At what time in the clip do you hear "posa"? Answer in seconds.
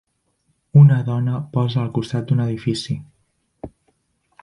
1.57-1.81